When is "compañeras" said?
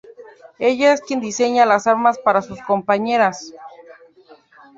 2.63-3.53